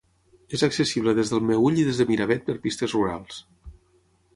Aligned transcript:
És 0.57 0.63
accessible 0.67 1.13
des 1.19 1.33
del 1.35 1.45
Meüll 1.51 1.79
i 1.83 1.85
des 1.91 2.03
de 2.03 2.09
Miravet 2.13 2.45
per 2.51 2.59
pistes 2.67 3.01
rurals. 3.01 3.43